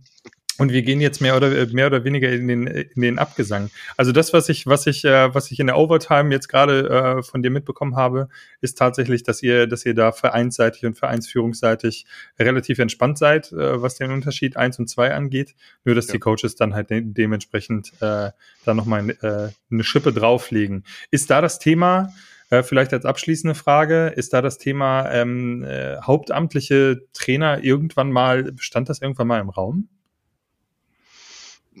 [0.59, 3.71] und wir gehen jetzt mehr oder mehr oder weniger in den in den Abgesang.
[3.97, 7.23] Also das, was ich was ich äh, was ich in der Overtime jetzt gerade äh,
[7.23, 8.27] von dir mitbekommen habe,
[8.61, 12.05] ist tatsächlich, dass ihr dass ihr da vereinsseitig und vereinsführungsseitig
[12.37, 15.55] relativ entspannt seid, äh, was den Unterschied eins und zwei angeht.
[15.85, 16.13] Nur dass ja.
[16.13, 18.31] die Coaches dann halt de dementsprechend äh,
[18.65, 20.83] da noch mal äh, eine Schippe drauflegen.
[21.09, 22.09] Ist da das Thema?
[22.49, 28.53] Äh, vielleicht als abschließende Frage, ist da das Thema ähm, äh, hauptamtliche Trainer irgendwann mal,
[28.57, 29.87] stand das irgendwann mal im Raum?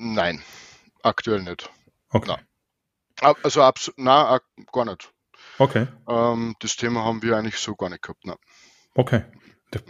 [0.01, 0.41] Nein,
[1.03, 1.69] aktuell nicht.
[2.09, 2.37] Okay.
[3.21, 3.33] Na.
[3.43, 4.39] Also absolut, na,
[4.71, 5.11] gar nicht.
[5.57, 5.87] Okay.
[6.07, 8.21] Ähm, das Thema haben wir eigentlich so gar nicht gehabt.
[8.23, 8.37] Na.
[8.95, 9.23] Okay.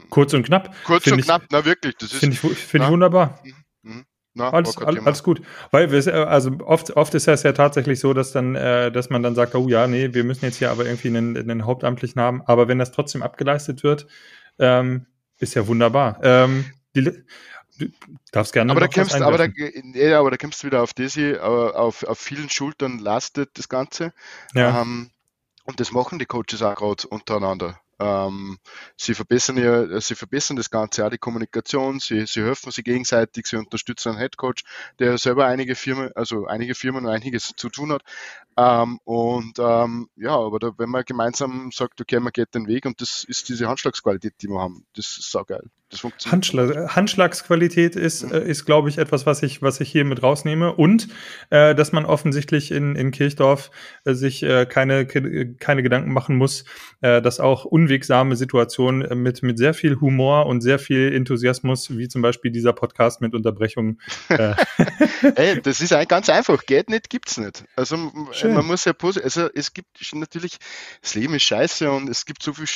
[0.09, 0.73] Kurz und knapp.
[0.83, 1.95] Kurz und ich, knapp, na wirklich.
[1.97, 3.39] Das Finde ich, find ich wunderbar.
[3.43, 3.53] Mhm.
[3.83, 4.05] mhm.
[4.33, 5.41] Na, alles, alles, alles, gut.
[5.69, 9.21] Weil wir, also oft, oft ist es ja tatsächlich so, dass dann, äh, dass man
[9.21, 12.41] dann sagt, oh ja, nee, wir müssen jetzt hier aber irgendwie einen, einen Hauptamtlichen haben.
[12.45, 14.07] Aber wenn das trotzdem abgeleistet wird,
[14.57, 15.05] ähm,
[15.37, 16.19] ist ja wunderbar.
[16.23, 17.11] Ähm, die,
[17.79, 17.87] Du
[18.31, 19.47] darfst gerne aber da kämpfst, aber da,
[19.93, 24.13] ja, aber da kämpfst du wieder auf diese, auf, auf vielen Schultern lastet das Ganze.
[24.53, 24.81] Ja.
[24.81, 25.11] Ähm,
[25.63, 27.79] und das machen die Coaches auch gerade untereinander.
[27.99, 28.59] Ähm,
[28.95, 33.45] sie verbessern ja, sie verbessern das Ganze auch die Kommunikation, sie, sie helfen sich gegenseitig,
[33.45, 34.63] sie unterstützen einen Headcoach,
[34.99, 38.03] der selber einige Firmen, also einige Firmen und einiges zu tun hat.
[38.57, 42.85] Ähm, und ähm, ja, aber da, wenn man gemeinsam sagt, okay, man geht den Weg
[42.85, 45.69] und das ist diese Handschlagsqualität, die wir haben, das ist saugeil.
[45.89, 46.31] Das.
[46.31, 48.33] Handschlag, Handschlagsqualität ist, mhm.
[48.33, 50.73] äh, ist glaube ich, etwas, was ich, was ich hier mit rausnehme.
[50.73, 51.07] Und
[51.49, 53.71] äh, dass man offensichtlich in, in Kirchdorf
[54.05, 56.65] äh, sich äh, keine, keine Gedanken machen muss,
[57.01, 61.97] äh, dass auch unwegsame Situationen äh, mit, mit sehr viel Humor und sehr viel Enthusiasmus,
[61.97, 63.99] wie zum Beispiel dieser Podcast mit Unterbrechungen.
[64.29, 64.53] Äh
[65.35, 66.65] Ey, das ist eigentlich ganz einfach.
[66.65, 67.65] Geht nicht, gibt's nicht.
[67.75, 68.53] Also Schön.
[68.53, 70.57] man muss ja positiv, also es gibt natürlich,
[71.01, 72.67] das Leben ist scheiße und es gibt so viel,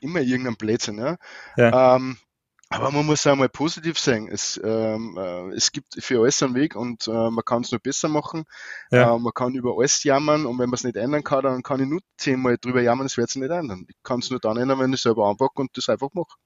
[0.00, 1.16] immer irgendeinen Blödsinn, ja.
[1.56, 1.96] ja.
[1.96, 2.16] Ähm,
[2.68, 4.28] aber man muss auch mal positiv sein.
[4.28, 7.80] Es, ähm, äh, es gibt für alles einen Weg und äh, man kann es nur
[7.80, 8.44] besser machen.
[8.90, 9.14] Ja.
[9.14, 11.80] Äh, man kann über alles jammern und wenn man es nicht ändern kann, dann kann
[11.80, 13.86] ich nur zehnmal drüber jammern, es wird sich nicht ändern.
[13.88, 16.36] Ich kann es nur dann ändern, wenn ich selber anpacke und das einfach mache.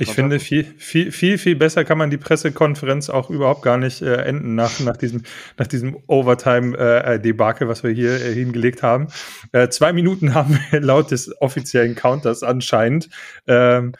[0.00, 4.00] Ich finde, viel, viel, viel, viel besser kann man die Pressekonferenz auch überhaupt gar nicht
[4.02, 5.22] äh, enden nach, nach diesem,
[5.58, 9.08] nach diesem Overtime-Debakel, äh, was wir hier äh, hingelegt haben.
[9.52, 13.10] Äh, zwei Minuten haben wir laut des offiziellen Counters anscheinend.
[13.46, 13.92] Ähm,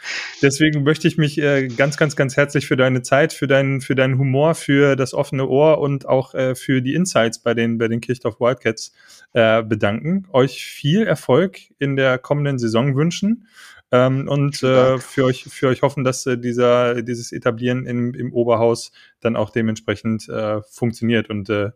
[0.42, 3.94] deswegen möchte ich mich äh, ganz, ganz, ganz herzlich für deine Zeit, für deinen, für
[3.94, 7.88] deinen Humor, für das offene Ohr und auch äh, für die Insights bei den, bei
[7.88, 8.92] den Kirchdorf Wildcats
[9.32, 10.26] äh, bedanken.
[10.32, 13.46] Euch viel Erfolg in der kommenden Saison wünschen.
[13.92, 18.32] Ähm, und äh, für, euch, für euch hoffen, dass äh, dieser, dieses Etablieren im, im
[18.32, 21.28] Oberhaus dann auch dementsprechend äh, funktioniert.
[21.28, 21.70] Und äh,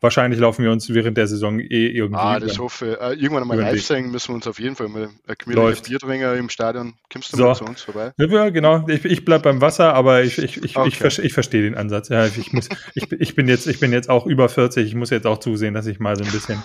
[0.00, 2.20] wahrscheinlich laufen wir uns während der Saison eh irgendwie.
[2.20, 5.08] Ah, das hoffe äh, Irgendwann einmal live sehen müssen wir uns auf jeden Fall mal
[5.26, 6.94] ein gemütlicher Bierdringer im Stadion.
[7.12, 7.44] Kommst du so.
[7.44, 8.12] mal zu uns vorbei?
[8.16, 8.86] Ja, genau.
[8.88, 10.88] Ich, ich bleib beim Wasser, aber ich, ich, ich, okay.
[10.88, 12.10] ich, ich verstehe den Ansatz.
[12.10, 14.86] Ja, ich, muss, ich, ich, bin jetzt, ich bin jetzt auch über 40.
[14.86, 16.62] Ich muss jetzt auch zusehen, dass ich mal so ein bisschen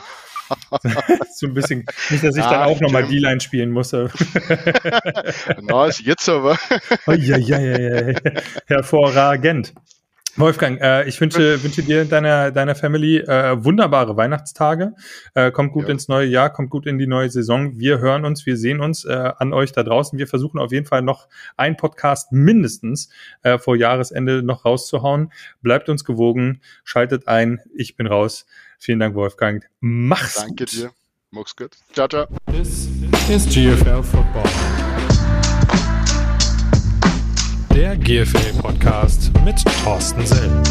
[1.33, 4.09] so ein bisschen, nicht, dass ich ah, dann auch nochmal D-Line spielen musste.
[5.61, 6.57] Na, ist jetzt aber.
[7.07, 8.19] oh, ja, ja, ja, ja.
[8.67, 9.73] Hervorragend.
[10.37, 14.93] Wolfgang, äh, ich wünsche, wünsche dir und deiner, deiner Family äh, wunderbare Weihnachtstage.
[15.33, 15.89] Äh, kommt gut ja.
[15.89, 17.77] ins neue Jahr, kommt gut in die neue Saison.
[17.77, 20.17] Wir hören uns, wir sehen uns äh, an euch da draußen.
[20.17, 23.09] Wir versuchen auf jeden Fall noch einen Podcast mindestens
[23.43, 25.33] äh, vor Jahresende noch rauszuhauen.
[25.61, 27.59] Bleibt uns gewogen, schaltet ein.
[27.75, 28.45] Ich bin raus.
[28.83, 29.63] Vielen Dank, Wolfgang.
[29.79, 30.71] Mach's Danke gut.
[30.71, 30.91] dir.
[31.29, 31.77] Mach's gut.
[31.93, 32.25] Ciao, ciao.
[32.47, 32.87] This
[33.29, 34.49] is GFL Football.
[37.75, 40.63] Der GFL Podcast mit Thorsten Sell.